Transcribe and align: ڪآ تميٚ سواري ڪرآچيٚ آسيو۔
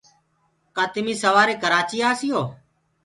ڪآ 0.75 0.83
تميٚ 0.93 1.19
سواري 1.23 1.55
ڪرآچيٚ 1.63 2.05
آسيو۔ 2.09 2.41